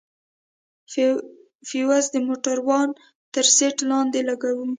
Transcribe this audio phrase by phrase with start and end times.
[1.67, 2.89] فيوز د موټروان
[3.33, 4.65] تر سيټ لاندې لگوو.